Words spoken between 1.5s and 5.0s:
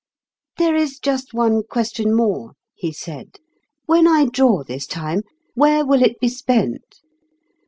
question more," he said. "When I draw this